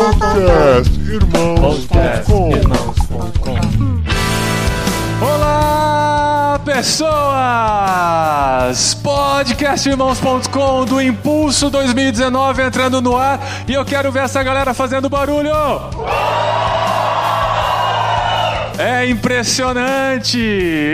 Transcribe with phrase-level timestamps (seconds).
[0.00, 2.50] Podcast Irmãos.com
[5.20, 7.04] Olá, pessoas!
[8.94, 15.52] Podcastirmãos.com do Impulso 2019 entrando no ar e eu quero ver essa galera fazendo barulho!
[18.80, 20.38] É impressionante!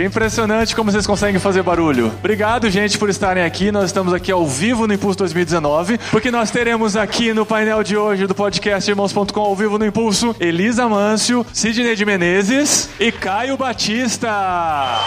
[0.05, 2.07] Impressionante como vocês conseguem fazer barulho.
[2.19, 3.71] Obrigado, gente, por estarem aqui.
[3.71, 7.95] Nós estamos aqui ao vivo no Impulso 2019, porque nós teremos aqui no painel de
[7.95, 13.55] hoje do podcast Irmãos.com ao vivo no Impulso Elisa Mâncio, Sidney de Menezes e Caio
[13.55, 14.99] Batista.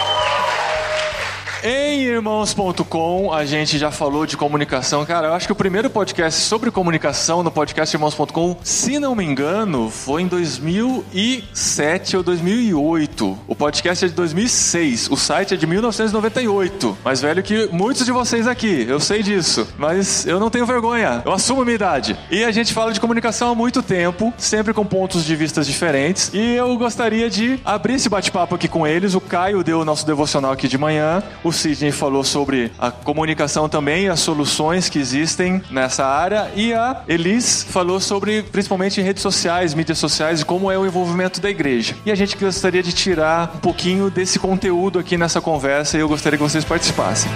[1.63, 5.05] Em irmãos.com, a gente já falou de comunicação.
[5.05, 9.23] Cara, eu acho que o primeiro podcast sobre comunicação no podcast irmãos.com, se não me
[9.23, 13.37] engano, foi em 2007 ou 2008.
[13.47, 16.97] O podcast é de 2006, o site é de 1998.
[17.05, 19.67] Mais velho que muitos de vocês aqui, eu sei disso.
[19.77, 22.17] Mas eu não tenho vergonha, eu assumo a minha idade.
[22.31, 26.31] E a gente fala de comunicação há muito tempo, sempre com pontos de vista diferentes.
[26.33, 29.13] E eu gostaria de abrir esse bate-papo aqui com eles.
[29.13, 31.21] O Caio deu o nosso devocional aqui de manhã.
[31.43, 36.51] O Sidney falou sobre a comunicação também, as soluções que existem nessa área.
[36.55, 41.39] E a Elis falou sobre, principalmente, redes sociais, mídias sociais e como é o envolvimento
[41.41, 41.95] da igreja.
[42.05, 46.07] E a gente gostaria de tirar um pouquinho desse conteúdo aqui nessa conversa e eu
[46.07, 47.31] gostaria que vocês participassem.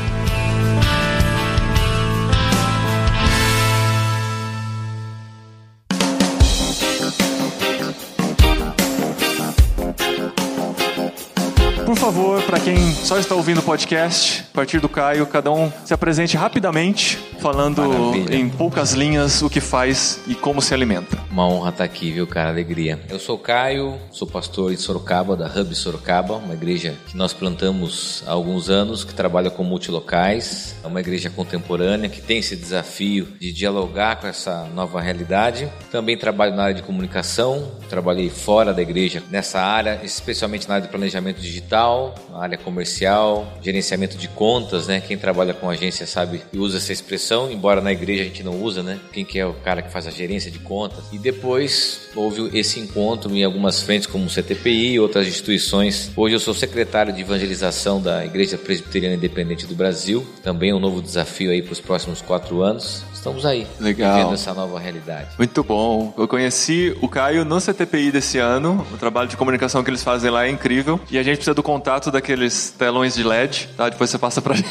[12.16, 15.94] Favor, para quem só está ouvindo o podcast, a partir do Caio, cada um se
[15.94, 18.36] apresente rapidamente, falando Maravilha.
[18.36, 21.18] em poucas linhas o que faz e como se alimenta.
[21.30, 22.50] Uma honra estar aqui, viu, cara?
[22.50, 23.00] Alegria.
[23.10, 27.34] Eu sou o Caio, sou pastor em Sorocaba, da Hub Sorocaba, uma igreja que nós
[27.34, 30.76] plantamos há alguns anos, que trabalha com multilocais.
[30.84, 35.70] É uma igreja contemporânea que tem esse desafio de dialogar com essa nova realidade.
[35.92, 40.86] Também trabalho na área de comunicação, trabalhei fora da igreja nessa área, especialmente na área
[40.86, 45.02] de planejamento digital, na área comercial, gerenciamento de contas, né?
[45.02, 48.62] Quem trabalha com agência sabe e usa essa expressão, embora na igreja a gente não
[48.62, 49.00] usa, né?
[49.12, 51.04] Quem que é o cara que faz a gerência de contas.
[51.12, 56.12] E depois houve esse encontro em algumas frentes como o CTPI e outras instituições.
[56.16, 60.26] Hoje eu sou secretário de evangelização da Igreja Presbiteriana Independente do Brasil.
[60.42, 63.04] Também um novo desafio aí para os próximos quatro anos.
[63.26, 64.18] Estamos aí, Legal.
[64.18, 65.30] vivendo essa nova realidade.
[65.36, 66.14] Muito bom.
[66.16, 68.86] Eu conheci o Caio no CTPI desse ano.
[68.94, 71.00] O trabalho de comunicação que eles fazem lá é incrível.
[71.10, 73.90] E a gente precisa do contato daqueles telões de LED, tá?
[73.90, 74.68] Depois você passa pra gente.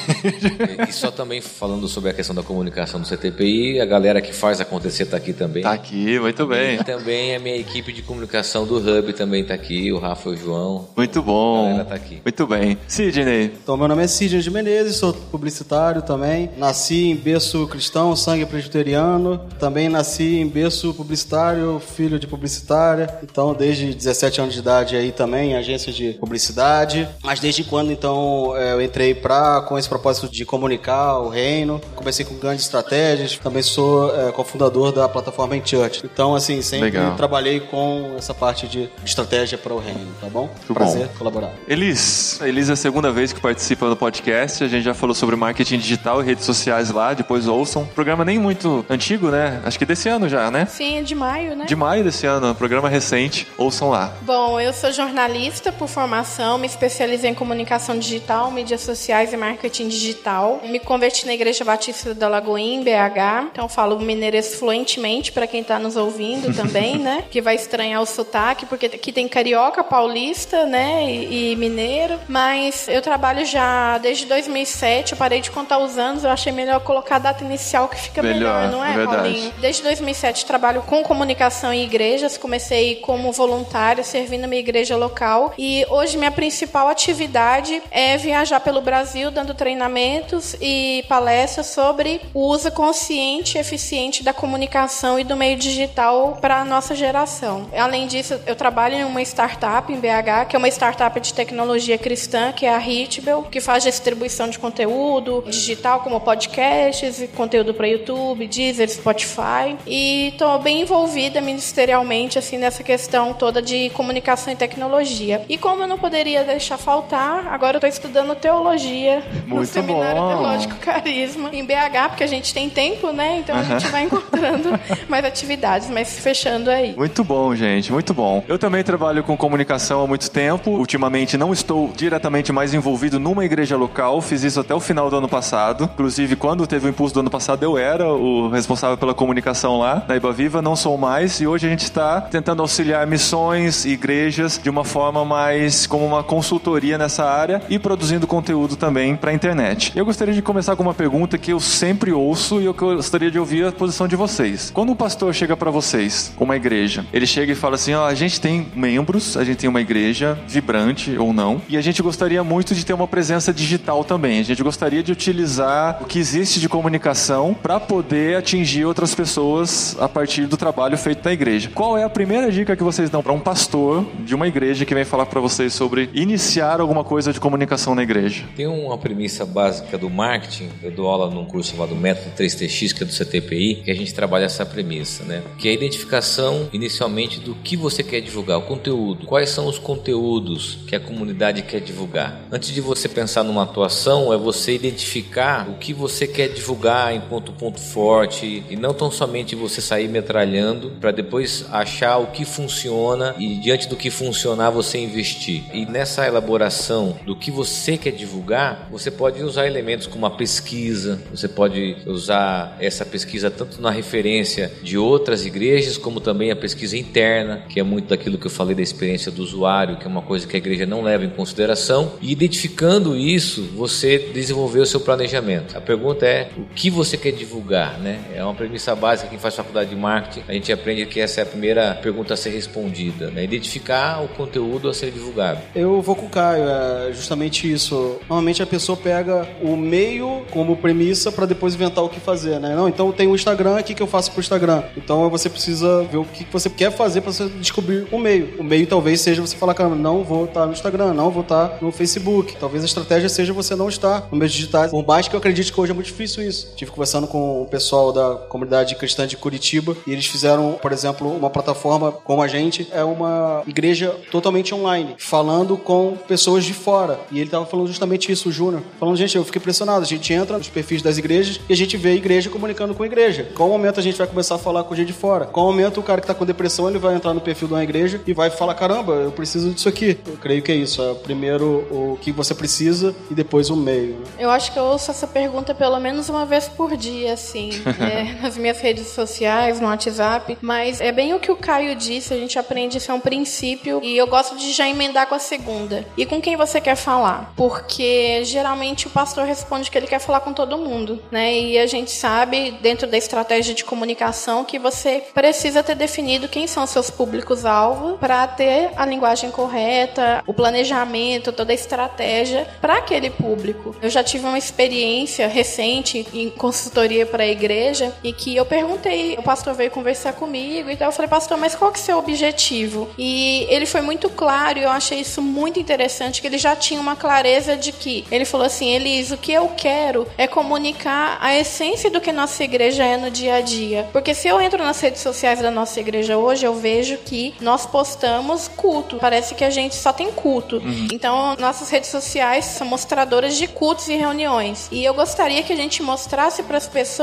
[0.88, 4.60] E só também falando sobre a questão da comunicação do CTPI, a galera que faz
[4.60, 5.64] acontecer está aqui também.
[5.64, 6.76] Tá aqui, muito bem.
[6.76, 10.32] E também a minha equipe de comunicação do Hub também está aqui, o Rafa e
[10.34, 10.88] o João.
[10.96, 11.64] Muito A bom.
[11.70, 12.20] galera tá aqui.
[12.24, 12.78] Muito bem.
[12.86, 16.50] Sidney, Então, meu nome é Sidney de Menezes, sou publicitário também.
[16.56, 19.40] Nasci em berço cristão, sangue presbiteriano.
[19.58, 23.08] Também nasci em berço publicitário, filho de publicitária.
[23.22, 27.08] Então, desde 17 anos de idade aí também, em agência de publicidade.
[27.22, 31.80] Mas desde quando, então, eh, eu entrei pra, com esse propósito de comunicar o reino.
[31.94, 33.36] Comecei com grandes estratégias.
[33.38, 36.02] Também sou eh, cofundador da plataforma em Church.
[36.04, 37.16] Então, assim, sempre Legal.
[37.16, 40.48] trabalhei com essa parte de estratégia para o reino, tá bom?
[40.48, 41.12] Muito Prazer bom.
[41.18, 41.52] colaborar.
[41.68, 42.40] Elis.
[42.42, 44.62] Elis é a segunda vez que participa do podcast.
[44.64, 47.84] A gente já falou sobre marketing digital e redes sociais lá, depois ouçam.
[47.94, 49.60] Programa nem muito antigo, né?
[49.64, 50.66] Acho que desse ano já, né?
[50.66, 51.64] Sim, é de maio, né?
[51.64, 53.46] De maio desse ano, um programa recente.
[53.56, 54.12] Ouçam lá.
[54.22, 59.88] Bom, eu sou jornalista por formação, me especializei em comunicação digital, mídias sociais e marketing
[59.88, 60.60] digital.
[60.64, 63.48] Me converti na Igreja Batista da Lagoinha, em BH.
[63.52, 67.24] Então falo mineirês fluentemente para quem está nos ouvindo também, né?
[67.30, 71.04] Que vai estranhar o sotaque, porque aqui tem carioca, paulista, né?
[71.04, 72.18] E, e mineiro.
[72.28, 76.80] Mas eu trabalho já desde 2007, eu parei de contar os anos, eu achei melhor
[76.80, 79.16] colocar a data inicial que fica Melhor, não é, é verdade.
[79.16, 79.52] Paulinho?
[79.60, 82.36] Desde 2007 trabalho com comunicação em igrejas.
[82.36, 88.80] Comecei como voluntária servindo minha igreja local e hoje minha principal atividade é viajar pelo
[88.80, 95.36] Brasil dando treinamentos e palestras sobre o uso consciente e eficiente da comunicação e do
[95.36, 97.68] meio digital para a nossa geração.
[97.76, 101.98] Além disso, eu trabalho em uma startup em BH, que é uma startup de tecnologia
[101.98, 107.74] cristã, que é a Hitbel, que faz distribuição de conteúdo digital como podcasts e conteúdo
[107.74, 108.03] para YouTube,
[108.48, 109.76] Deezer, Spotify.
[109.86, 115.42] E estou bem envolvida ministerialmente assim nessa questão toda de comunicação e tecnologia.
[115.48, 120.20] E como eu não poderia deixar faltar, agora eu estou estudando teologia no Muito Seminário
[120.20, 120.28] bom.
[120.28, 123.38] Teológico Carisma em BH, porque a gente tem tempo, né?
[123.38, 124.78] Então a gente vai encontrando
[125.08, 126.94] mais atividades, mas fechando aí.
[126.96, 128.42] Muito bom, gente, muito bom.
[128.48, 130.70] Eu também trabalho com comunicação há muito tempo.
[130.70, 134.20] Ultimamente não estou diretamente mais envolvido numa igreja local.
[134.20, 135.84] Fiz isso até o final do ano passado.
[135.84, 139.78] Inclusive, quando teve o impulso do ano passado, eu era era o responsável pela comunicação
[139.78, 143.84] lá na Iba Viva, não sou mais, e hoje a gente está tentando auxiliar missões
[143.84, 149.14] e igrejas de uma forma mais como uma consultoria nessa área e produzindo conteúdo também
[149.14, 149.92] para a internet.
[149.94, 153.38] Eu gostaria de começar com uma pergunta que eu sempre ouço e eu gostaria de
[153.38, 154.72] ouvir a posição de vocês.
[154.74, 158.06] Quando um pastor chega para vocês, uma igreja, ele chega e fala assim: ó, oh,
[158.06, 162.02] a gente tem membros, a gente tem uma igreja vibrante ou não, e a gente
[162.02, 164.40] gostaria muito de ter uma presença digital também.
[164.40, 169.96] A gente gostaria de utilizar o que existe de comunicação para poder atingir outras pessoas
[170.00, 171.70] a partir do trabalho feito na igreja.
[171.74, 174.94] Qual é a primeira dica que vocês dão para um pastor de uma igreja que
[174.94, 178.44] vem falar para vocês sobre iniciar alguma coisa de comunicação na igreja?
[178.56, 183.02] Tem uma premissa básica do marketing, eu dou aula num curso chamado Método 3TX, que
[183.02, 185.42] é do CTPI, que a gente trabalha essa premissa, né?
[185.58, 189.26] Que é a identificação inicialmente do que você quer divulgar, o conteúdo.
[189.26, 192.42] Quais são os conteúdos que a comunidade quer divulgar?
[192.50, 197.52] Antes de você pensar numa atuação, é você identificar o que você quer divulgar enquanto
[197.52, 203.34] ponto forte e não tão somente você sair metralhando para depois achar o que funciona
[203.38, 205.62] e diante do que funcionar você investir.
[205.72, 211.20] E nessa elaboração do que você quer divulgar, você pode usar elementos como a pesquisa,
[211.30, 216.96] você pode usar essa pesquisa tanto na referência de outras igrejas como também a pesquisa
[216.96, 220.22] interna, que é muito daquilo que eu falei da experiência do usuário, que é uma
[220.22, 222.12] coisa que a igreja não leva em consideração.
[222.20, 225.76] E identificando isso, você desenvolver o seu planejamento.
[225.76, 228.20] A pergunta é o que você quer divulgar, né?
[228.34, 231.42] É uma premissa básica quem faz faculdade de marketing, a gente aprende que essa é
[231.42, 233.44] a primeira pergunta a ser respondida, né?
[233.44, 235.60] Identificar o conteúdo a ser divulgado.
[235.74, 238.18] Eu vou com o Caio, é justamente isso.
[238.28, 242.74] Normalmente a pessoa pega o meio como premissa para depois inventar o que fazer, né?
[242.74, 244.82] Não, então tem o Instagram, o que, que eu faço pro Instagram?
[244.96, 248.54] Então você precisa ver o que você quer fazer para você descobrir o meio.
[248.58, 251.78] O meio talvez seja você falar, cara, não vou estar no Instagram, não vou estar
[251.80, 252.56] no Facebook.
[252.56, 254.90] Talvez a estratégia seja você não estar no meio digitais.
[254.90, 256.72] Por mais que eu acredite que hoje é muito difícil isso.
[256.76, 261.34] Tive conversando com o pessoal da comunidade cristã de Curitiba e eles fizeram, por exemplo,
[261.34, 267.18] uma plataforma como a gente, é uma igreja totalmente online, falando com pessoas de fora.
[267.30, 268.82] E ele estava falando justamente isso, o Júnior.
[268.98, 270.02] Falando, gente, eu fiquei impressionado.
[270.02, 273.02] A gente entra nos perfis das igrejas e a gente vê a igreja comunicando com
[273.02, 273.50] a igreja.
[273.54, 275.46] Qual momento a gente vai começar a falar com gente de fora?
[275.46, 277.82] Qual momento o cara que está com depressão ele vai entrar no perfil de uma
[277.82, 280.18] igreja e vai falar: caramba, eu preciso disso aqui.
[280.26, 281.02] Eu creio que é isso.
[281.02, 284.14] É primeiro o que você precisa e depois o meio.
[284.14, 284.24] Né?
[284.38, 287.70] Eu acho que eu ouço essa pergunta pelo menos uma vez por dia, assim,
[288.00, 290.58] é, nas minhas redes sociais, no WhatsApp.
[290.60, 294.00] Mas é bem o que o Caio disse, a gente aprende isso é um princípio
[294.02, 296.04] e eu gosto de já emendar com a segunda.
[296.16, 297.52] E com quem você quer falar?
[297.56, 301.54] Porque geralmente o pastor responde que ele quer falar com todo mundo, né?
[301.54, 306.66] E a gente sabe, dentro da estratégia de comunicação, que você precisa ter definido quem
[306.66, 313.30] são seus públicos-alvo para ter a linguagem correta, o planejamento, toda a estratégia para aquele
[313.30, 313.94] público.
[314.00, 319.34] Eu já tive uma experiência recente em consultoria para a igreja e que eu perguntei,
[319.36, 322.04] o pastor veio conversar comigo e então eu falei, pastor, mas qual que é o
[322.04, 323.10] seu objetivo?
[323.18, 327.00] E ele foi muito claro e eu achei isso muito interessante, que ele já tinha
[327.00, 331.58] uma clareza de que, ele falou assim, Elis, o que eu quero é comunicar a
[331.58, 334.08] essência do que nossa igreja é no dia a dia.
[334.12, 337.84] Porque se eu entro nas redes sociais da nossa igreja hoje, eu vejo que nós
[337.84, 339.16] postamos culto.
[339.16, 340.76] Parece que a gente só tem culto.
[340.76, 341.08] Uhum.
[341.12, 344.88] Então, nossas redes sociais são mostradoras de cultos e reuniões.
[344.92, 347.13] E eu gostaria que a gente mostrasse para as pessoas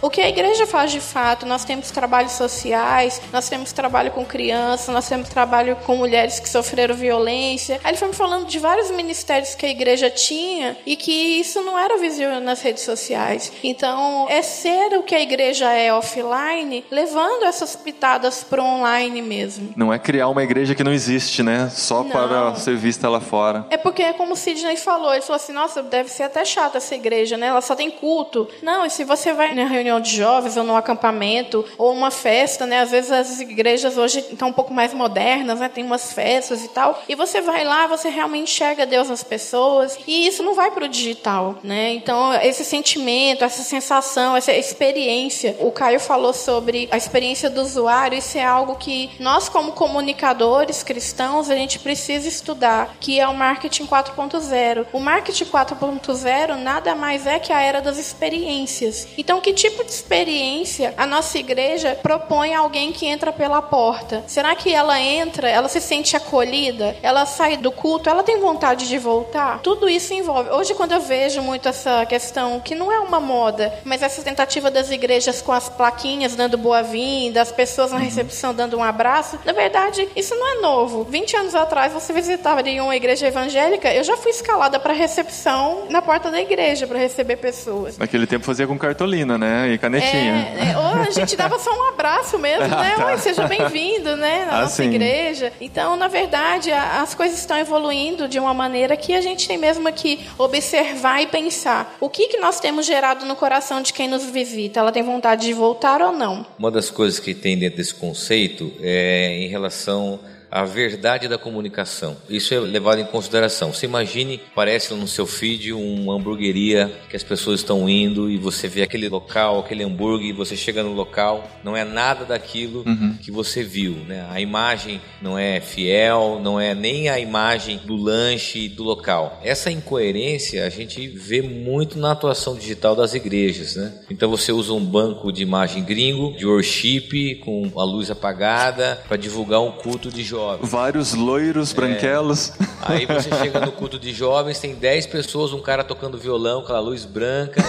[0.00, 1.46] o que a igreja faz de fato.
[1.46, 6.48] Nós temos trabalhos sociais, nós temos trabalho com crianças, nós temos trabalho com mulheres que
[6.48, 7.80] sofreram violência.
[7.84, 11.62] Aí ele foi me falando de vários ministérios que a igreja tinha e que isso
[11.62, 13.52] não era visível nas redes sociais.
[13.62, 19.72] Então, é ser o que a igreja é offline, levando essas pitadas para online mesmo.
[19.76, 21.70] Não é criar uma igreja que não existe, né?
[21.70, 22.10] Só não.
[22.10, 23.66] para ser vista lá fora.
[23.70, 26.94] É porque, como o Sidney falou, ele falou assim: nossa, deve ser até chata essa
[26.94, 27.48] igreja, né?
[27.48, 28.48] Ela só tem culto.
[28.62, 32.66] Não, e se você vai na reunião de jovens ou no acampamento ou uma festa,
[32.66, 32.80] né?
[32.80, 35.68] Às vezes as igrejas hoje estão um pouco mais modernas, né?
[35.68, 37.02] Tem umas festas e tal.
[37.08, 39.98] E você vai lá, você realmente enxerga Deus nas pessoas.
[40.06, 41.94] E isso não vai para o digital, né?
[41.94, 45.56] Então, esse sentimento, essa sensação, essa experiência.
[45.60, 48.18] O Caio falou sobre a experiência do usuário.
[48.18, 53.34] Isso é algo que nós, como comunicadores cristãos, a gente precisa estudar, que é o
[53.34, 54.86] marketing 4.0.
[54.92, 59.08] O marketing 4.0 nada mais é que a era das experiências.
[59.24, 64.22] Então, que tipo de experiência a nossa igreja propõe a alguém que entra pela porta?
[64.26, 68.86] Será que ela entra, ela se sente acolhida, ela sai do culto, ela tem vontade
[68.86, 69.60] de voltar?
[69.60, 70.50] Tudo isso envolve.
[70.50, 74.70] Hoje, quando eu vejo muito essa questão, que não é uma moda, mas essa tentativa
[74.70, 79.54] das igrejas com as plaquinhas dando boa-vinda, as pessoas na recepção dando um abraço, na
[79.54, 81.04] verdade, isso não é novo.
[81.04, 86.02] 20 anos atrás, você visitaria uma igreja evangélica, eu já fui escalada para recepção na
[86.02, 87.96] porta da igreja para receber pessoas.
[87.96, 89.72] Naquele tempo fazia com cartolina cartolina, né?
[89.72, 90.54] E canetinha.
[90.58, 92.94] É, é, ou a gente dava só um abraço mesmo, né?
[92.94, 93.06] Ah, tá.
[93.06, 94.46] Oi, seja bem-vindo, né?
[94.46, 94.90] Na Ah, nossa sim.
[94.90, 95.52] igreja.
[95.60, 99.56] Então, na verdade, a- as coisas estão evoluindo de uma maneira que a gente tem
[99.56, 101.96] mesmo que observar e pensar.
[102.00, 104.80] O que, que nós temos gerado no coração de quem nos visita?
[104.80, 106.44] Ela tem vontade de voltar ou não?
[106.58, 110.18] Uma das coisas que tem dentro desse conceito é em relação
[110.54, 112.16] à verdade da comunicação.
[112.30, 113.72] Isso é levado em consideração.
[113.72, 118.68] Você imagine, parece no seu feed uma hamburgueria que as pessoas estão indo e você
[118.68, 122.84] vê aquele local, aquele hambúrguer, e você chega no local, não é nada daquilo
[123.20, 124.28] que você viu, né?
[124.30, 129.40] A imagem não é fiel, não é nem a imagem do lanche do local.
[129.42, 133.92] Essa incoerência a gente vê muito na atuação digital das igrejas, né?
[134.08, 139.16] Então você usa um banco de imagem gringo, de worship, com a luz apagada, para
[139.16, 140.43] divulgar um culto de jovens.
[140.62, 142.52] Vários loiros, branquelos.
[142.82, 146.80] Aí você chega no culto de jovens, tem 10 pessoas, um cara tocando violão, aquela
[146.80, 147.62] luz branca,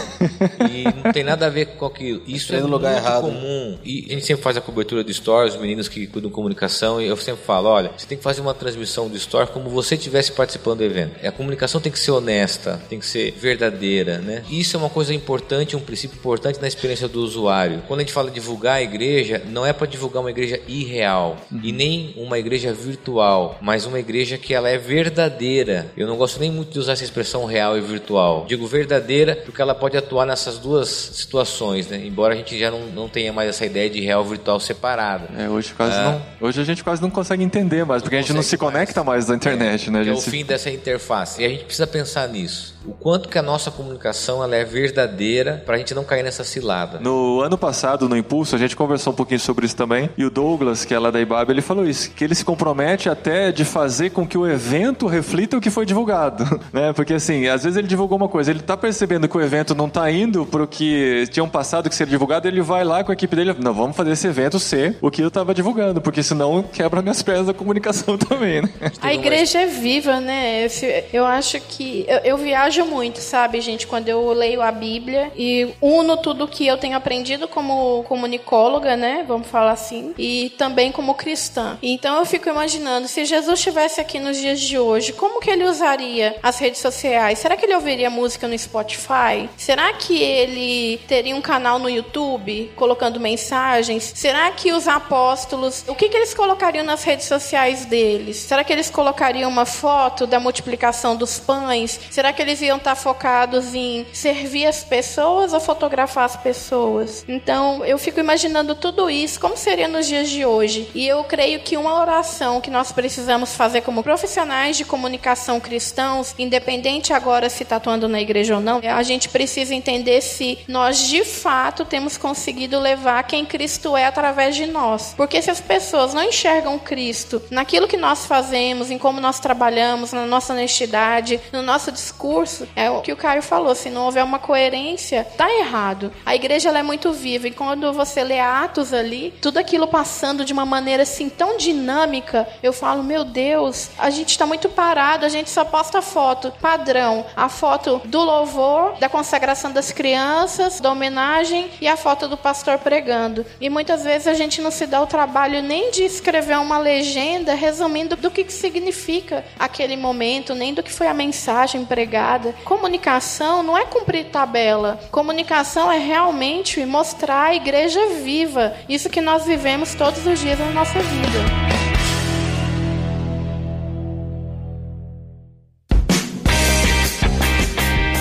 [0.70, 2.22] e não tem nada a ver com aquilo.
[2.28, 3.22] Isso Tem é no lugar muito errado.
[3.24, 3.78] comum.
[3.84, 7.02] E a gente sempre faz a cobertura do stories, os meninos que cuidam de comunicação,
[7.02, 9.96] e eu sempre falo, olha, você tem que fazer uma transmissão do stories como você
[9.96, 11.26] estivesse participando do evento.
[11.26, 14.44] A comunicação tem que ser honesta, tem que ser verdadeira, né?
[14.50, 17.84] Isso é uma coisa importante, um princípio importante na experiência do usuário.
[17.88, 21.72] Quando a gente fala divulgar a igreja, não é para divulgar uma igreja irreal e
[21.72, 25.88] nem uma igreja virtual, mas uma igreja que ela é verdadeira.
[25.96, 28.46] Eu não gosto nem muito de usar essa expressão real e virtual.
[28.48, 32.02] Digo verdadeira porque ela pode atuar nessas duas situações, né?
[32.06, 35.30] Embora a gente já não, não tenha mais essa ideia de real e virtual separada.
[35.38, 36.04] É, hoje quase Ah.
[36.40, 36.48] não.
[36.48, 38.86] Hoje a gente quase não consegue entender mais, porque a gente não se consegue mais.
[38.88, 40.02] conecta mais na internet, né?
[40.02, 41.42] A que é o gente se- fim dessa interface.
[41.42, 42.76] E a gente precisa pensar nisso.
[42.86, 46.44] O quanto que a nossa comunicação ela é verdadeira para a gente não cair nessa
[46.44, 47.00] cilada.
[47.00, 50.10] No ano passado, no Impulso, a gente conversou um pouquinho sobre isso também.
[50.18, 53.10] E o Douglas, que é lá da Ibab, ele falou isso: que ele se compromete
[53.10, 56.46] até de fazer com que o evento reflita o que foi divulgado.
[56.72, 56.94] né?
[56.94, 59.90] Porque assim, às vezes ele divulgou uma coisa, ele tá percebendo que o evento não
[59.90, 63.36] tá indo pro que tinham passado que seria divulgado, ele vai lá com a equipe
[63.36, 67.02] dele, não, vamos fazer esse evento ser o que eu tava divulgando, porque senão quebra
[67.02, 68.70] minhas pernas da comunicação também, né?
[69.02, 70.68] A igreja é viva, né?
[71.12, 72.06] Eu acho que.
[72.08, 73.88] Eu, eu viajo muito, sabe, gente?
[73.88, 79.24] Quando eu leio a Bíblia e uno tudo que eu tenho aprendido como comunicóloga, né?
[79.28, 80.14] Vamos falar assim.
[80.18, 81.78] E também como cristã.
[81.82, 85.64] Então eu fico imaginando, se Jesus estivesse aqui nos dias de hoje, como que ele
[85.64, 87.40] usaria as redes sociais?
[87.40, 89.50] Será que ele ouviria música no Spotify?
[89.58, 94.12] Será que ele teria um canal no YouTube colocando mensagens?
[94.16, 98.38] Será que os apóstolos, o que, que eles colocariam nas redes sociais deles?
[98.38, 102.00] Será que eles colocariam uma foto da multiplicação dos pães?
[102.12, 107.24] Será que eles iam estar focados em servir as pessoas ou fotografar as pessoas?
[107.28, 110.90] Então eu fico imaginando tudo isso, como seria nos dias de hoje.
[110.94, 112.25] E eu creio que uma oração
[112.62, 118.20] que nós precisamos fazer como profissionais de comunicação cristãos, independente agora se está atuando na
[118.20, 123.46] igreja ou não, a gente precisa entender se nós de fato temos conseguido levar quem
[123.46, 125.14] Cristo é através de nós.
[125.16, 130.12] Porque se as pessoas não enxergam Cristo naquilo que nós fazemos, em como nós trabalhamos,
[130.12, 134.24] na nossa honestidade, no nosso discurso, é o que o Caio falou, se não houver
[134.24, 136.12] uma coerência, tá errado.
[136.26, 140.54] A igreja é muito viva e quando você lê Atos ali, tudo aquilo passando de
[140.54, 142.15] uma maneira assim tão dinâmica,
[142.62, 147.26] eu falo, meu Deus, a gente está muito parado, a gente só posta foto padrão,
[147.36, 152.78] a foto do louvor, da consagração das crianças, da homenagem e a foto do pastor
[152.78, 153.46] pregando.
[153.60, 157.54] E muitas vezes a gente não se dá o trabalho nem de escrever uma legenda
[157.54, 162.54] resumindo do que que significa aquele momento, nem do que foi a mensagem pregada.
[162.64, 165.00] Comunicação não é cumprir tabela.
[165.12, 170.72] Comunicação é realmente mostrar a igreja viva, isso que nós vivemos todos os dias na
[170.72, 171.75] nossa vida.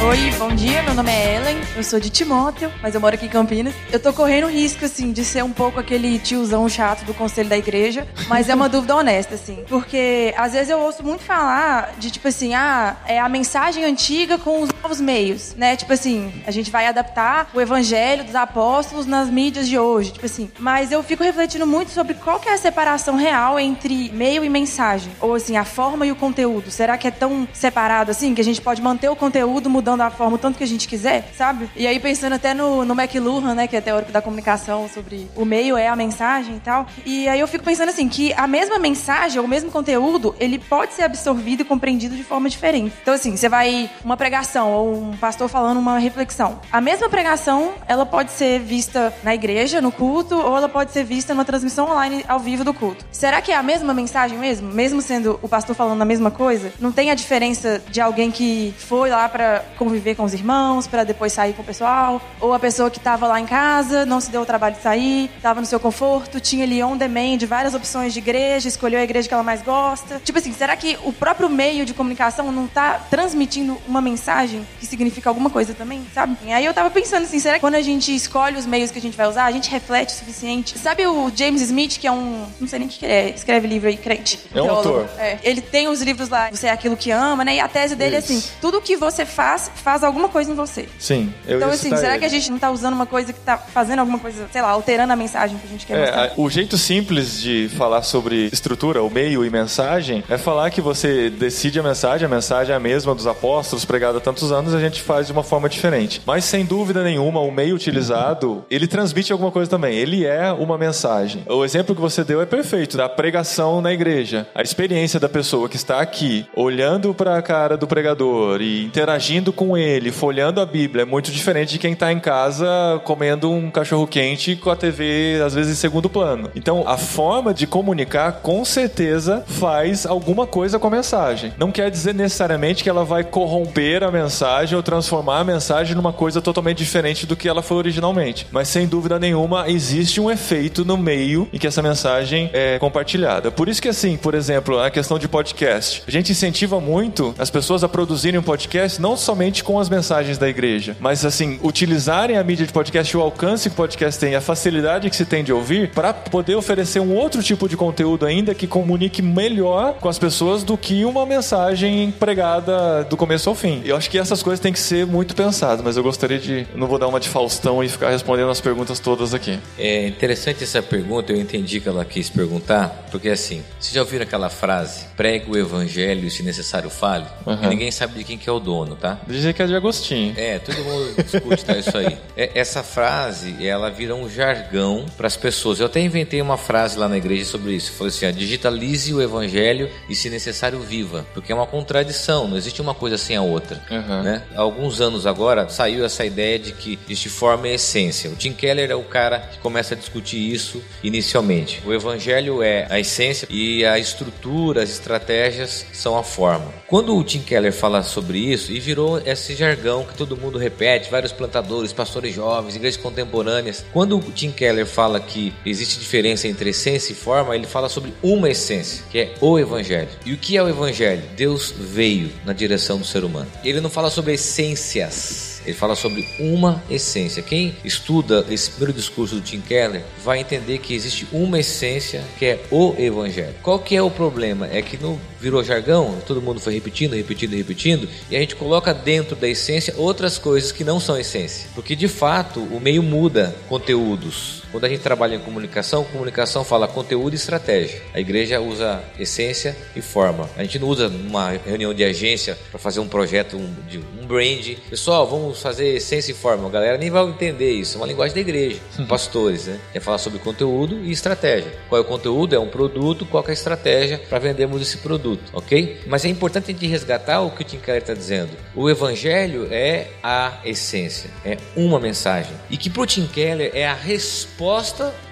[0.06, 3.24] Oi, bom dia, meu nome é Ellen, eu sou de Timóteo, mas eu moro aqui
[3.24, 3.72] em Campinas.
[3.90, 7.56] Eu tô correndo risco, assim, de ser um pouco aquele tiozão chato do conselho da
[7.56, 9.64] igreja, mas é uma dúvida honesta, assim.
[9.66, 14.36] Porque às vezes eu ouço muito falar de, tipo assim, ah, é a mensagem antiga
[14.36, 15.74] com os novos meios, né?
[15.74, 20.26] Tipo assim, a gente vai adaptar o evangelho dos apóstolos nas mídias de hoje, tipo
[20.26, 20.50] assim.
[20.58, 24.50] Mas eu fico refletindo muito sobre qual que é a separação real entre meio e
[24.50, 25.10] mensagem.
[25.18, 26.70] Ou assim, a forma e o conteúdo.
[26.70, 30.10] Será que é tão separado assim que a gente pode manter o conteúdo mudando a
[30.10, 31.68] forma o tanto que a gente quiser, sabe?
[31.76, 35.44] E aí pensando até no, no McLuhan, né, que é teórico da comunicação, sobre o
[35.44, 36.86] meio é a mensagem e tal.
[37.04, 40.94] E aí eu fico pensando assim, que a mesma mensagem, o mesmo conteúdo, ele pode
[40.94, 42.94] ser absorvido e compreendido de forma diferente.
[43.02, 46.60] Então assim, você vai uma pregação ou um pastor falando uma reflexão.
[46.70, 51.04] A mesma pregação, ela pode ser vista na igreja, no culto, ou ela pode ser
[51.04, 53.04] vista numa transmissão online ao vivo do culto.
[53.10, 54.72] Será que é a mesma mensagem mesmo?
[54.72, 56.72] Mesmo sendo o pastor falando a mesma coisa?
[56.80, 61.04] Não tem a diferença de alguém que foi lá pra conviver com os irmãos, para
[61.04, 64.30] depois sair com o pessoal, ou a pessoa que estava lá em casa, não se
[64.30, 68.12] deu o trabalho de sair, estava no seu conforto, tinha ali on demand, várias opções
[68.12, 70.20] de igreja, escolheu a igreja que ela mais gosta.
[70.24, 74.86] Tipo assim, será que o próprio meio de comunicação não está transmitindo uma mensagem que
[74.86, 76.36] significa alguma coisa também, sabe?
[76.44, 78.98] E aí eu tava pensando assim, será que quando a gente escolhe os meios que
[78.98, 80.78] a gente vai usar, a gente reflete o suficiente?
[80.78, 83.88] Sabe o James Smith, que é um, não sei nem o que é, escreve livro
[83.88, 84.40] aí, crente.
[84.54, 85.08] É um autor.
[85.18, 85.38] É.
[85.42, 87.56] Ele tem os livros lá, Você é aquilo que ama, né?
[87.56, 88.32] E a tese dele é Isso.
[88.32, 90.88] assim, tudo que você faz, faz alguma coisa em você.
[90.98, 92.18] Sim, eu então, assim, será ele.
[92.20, 94.68] que a gente não tá usando uma coisa que tá fazendo alguma coisa, sei lá,
[94.70, 96.32] alterando a mensagem que a gente quer É, mostrar?
[96.36, 101.30] o jeito simples de falar sobre estrutura, o meio e mensagem, é falar que você
[101.30, 104.80] decide a mensagem, a mensagem é a mesma dos apóstolos, pregada há tantos anos, a
[104.80, 106.22] gente faz de uma forma diferente.
[106.26, 109.94] Mas sem dúvida nenhuma, o meio utilizado, ele transmite alguma coisa também.
[109.96, 111.42] Ele é uma mensagem.
[111.48, 114.46] O exemplo que você deu é perfeito, da pregação na igreja.
[114.54, 119.52] A experiência da pessoa que está aqui, olhando para a cara do pregador e interagindo
[119.52, 122.66] com ele, folhando a Bíblia, é muito diferente de quem está em casa
[123.04, 126.50] comendo um cachorro quente com a TV às vezes em segundo plano.
[126.54, 131.52] Então, a forma de comunicar com certeza faz alguma coisa com a mensagem.
[131.58, 136.12] Não quer dizer necessariamente que ela vai corromper a mensagem ou transformar a mensagem numa
[136.12, 138.46] coisa totalmente diferente do que ela foi originalmente.
[138.50, 143.50] Mas sem dúvida nenhuma existe um efeito no meio em que essa mensagem é compartilhada.
[143.50, 146.02] Por isso que assim, por exemplo, a questão de podcast.
[146.06, 150.38] A gente incentiva muito as pessoas a produzirem um podcast não somente com as mensagens
[150.38, 154.34] da igreja, mas assim, utilizarem a mídia de podcast, o alcance que o podcast tem,
[154.34, 158.26] a facilidade que se tem de ouvir para poder oferecer um outro tipo de conteúdo
[158.26, 163.54] ainda que comunique melhor com as pessoas do que uma mensagem pregada do começo ao
[163.54, 163.82] fim.
[163.84, 166.86] Eu acho que essas coisas têm que ser muito pensadas, mas eu gostaria de não
[166.86, 169.58] vou dar uma de Faustão e ficar respondendo as perguntas todas aqui.
[169.78, 174.24] É interessante essa pergunta, eu entendi que ela quis perguntar, porque assim, vocês já ouviram
[174.24, 177.26] aquela frase, pregue o evangelho e se necessário fale?
[177.46, 177.68] Uhum.
[177.68, 179.18] Ninguém sabe de quem que é o dono, tá?
[179.34, 180.32] Dizer que é de Agostinho.
[180.36, 182.16] É, todo mundo discute tá, isso aí.
[182.36, 185.80] É, essa frase, ela vira um jargão para as pessoas.
[185.80, 187.90] Eu até inventei uma frase lá na igreja sobre isso.
[187.90, 191.26] Eu falei assim: ó, digitalize o evangelho e, se necessário, viva.
[191.34, 193.82] Porque é uma contradição, não existe uma coisa sem a outra.
[193.90, 194.22] Uhum.
[194.22, 194.42] Né?
[194.54, 198.30] Há alguns anos agora saiu essa ideia de que existe forma e essência.
[198.30, 201.82] O Tim Keller é o cara que começa a discutir isso inicialmente.
[201.84, 206.72] O evangelho é a essência e a estrutura, as estratégias são a forma.
[206.86, 211.10] Quando o Tim Keller fala sobre isso, e virou esse jargão que todo mundo repete,
[211.10, 213.84] vários plantadores, pastores jovens, igrejas contemporâneas.
[213.92, 218.12] Quando o Tim Keller fala que existe diferença entre essência e forma, ele fala sobre
[218.22, 220.08] uma essência, que é o evangelho.
[220.24, 221.22] E o que é o evangelho?
[221.36, 223.50] Deus veio na direção do ser humano.
[223.64, 225.53] Ele não fala sobre essências.
[225.64, 227.42] Ele fala sobre uma essência.
[227.42, 232.46] Quem estuda esse primeiro discurso do Tim Keller vai entender que existe uma essência que
[232.46, 233.54] é o Evangelho.
[233.62, 234.68] Qual que é o problema?
[234.70, 238.94] É que não virou jargão, todo mundo foi repetindo, repetindo, repetindo, e a gente coloca
[238.94, 241.68] dentro da essência outras coisas que não são essência.
[241.74, 244.63] Porque de fato o meio muda conteúdos.
[244.74, 248.02] Quando a gente trabalha em comunicação, comunicação fala conteúdo e estratégia.
[248.12, 250.50] A igreja usa essência e forma.
[250.56, 254.26] A gente não usa uma reunião de agência para fazer um projeto, um, de, um
[254.26, 254.74] brand.
[254.90, 256.66] Pessoal, vamos fazer essência e forma.
[256.66, 257.98] A galera nem vai entender isso.
[257.98, 258.80] É uma linguagem da igreja.
[259.08, 259.78] Pastores, né?
[259.94, 261.72] É falar sobre conteúdo e estratégia.
[261.88, 262.56] Qual é o conteúdo?
[262.56, 263.24] É um produto.
[263.24, 266.00] Qual é a estratégia para vendermos esse produto, ok?
[266.08, 268.50] Mas é importante a gente resgatar o que o Tim Keller está dizendo.
[268.74, 272.56] O evangelho é a essência, é uma mensagem.
[272.68, 274.63] E que para o Tim Keller é a resposta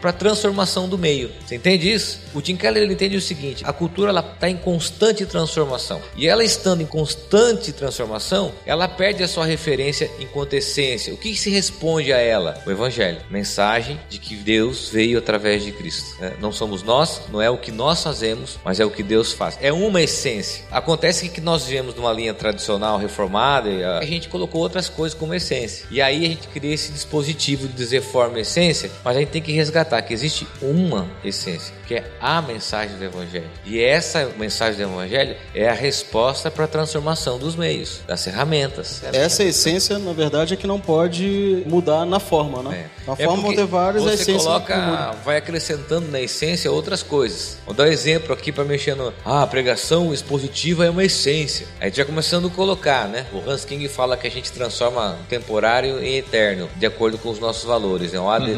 [0.01, 1.31] para a transformação do meio.
[1.47, 2.21] Você entende isso?
[2.35, 6.01] O Tim Keller ele entende o seguinte: a cultura ela está em constante transformação.
[6.17, 11.13] E ela estando em constante transformação, ela perde a sua referência enquanto essência.
[11.15, 12.63] O que se responde a ela?
[12.67, 13.21] O Evangelho.
[13.31, 16.21] Mensagem de que Deus veio através de Cristo.
[16.21, 16.35] né?
[16.41, 19.59] Não somos nós, não é o que nós fazemos, mas é o que Deus faz.
[19.61, 20.65] É uma essência.
[20.71, 25.35] Acontece que nós vivemos numa linha tradicional reformada e a gente colocou outras coisas como
[25.35, 25.87] essência.
[25.91, 29.33] E aí a gente cria esse dispositivo de dizer forma e essência, mas a gente
[29.33, 33.49] tem que resgatar que existe uma essência, que é a mensagem do Evangelho.
[33.65, 39.03] E essa mensagem do Evangelho é a resposta para a transformação dos meios, das ferramentas.
[39.13, 42.87] Essa essência, na verdade, é que não pode mudar na forma, né?
[42.89, 43.03] É.
[43.07, 44.67] Na É forma vão porque ter várias, Você essência não muda.
[44.75, 47.59] coloca, vai acrescentando na essência outras coisas.
[47.67, 49.13] Vou dar um exemplo aqui para mexer no.
[49.25, 51.67] Ah, a pregação expositiva é uma essência.
[51.81, 53.27] Aí a gente já começando a colocar, né?
[53.33, 57.39] O Hans King fala que a gente transforma temporário em eterno, de acordo com os
[57.39, 58.15] nossos valores.
[58.15, 58.51] É um lado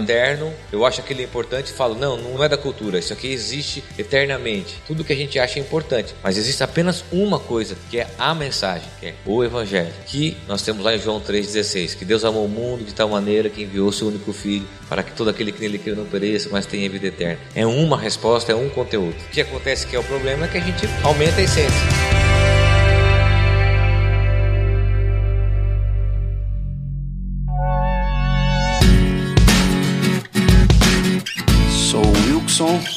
[0.45, 0.55] eterno.
[0.73, 2.99] Eu acho aquilo importante e falo, não, não é da cultura.
[2.99, 4.81] Isso aqui existe eternamente.
[4.87, 6.15] Tudo que a gente acha é importante.
[6.23, 9.93] Mas existe apenas uma coisa, que é a mensagem, que é o Evangelho.
[10.07, 11.97] Que nós temos lá em João 3,16.
[11.97, 15.13] Que Deus amou o mundo de tal maneira que enviou seu único filho para que
[15.13, 17.39] todo aquele que nele crê não pereça, mas tenha vida eterna.
[17.55, 19.17] É uma resposta, é um conteúdo.
[19.27, 22.14] O que acontece que é o problema é que a gente aumenta a essência.